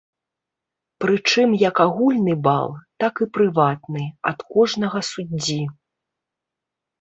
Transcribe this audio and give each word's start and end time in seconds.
Прычым 1.03 1.49
як 1.63 1.81
агульны 1.85 2.33
бал, 2.47 2.71
так 3.03 3.13
і 3.27 3.27
прыватны, 3.37 4.03
ад 4.31 4.39
кожнага 4.55 4.99
суддзі. 5.11 5.61